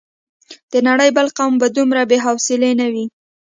[0.71, 3.05] د نړۍ بل قوم به دومره بې حوصلې نه وي.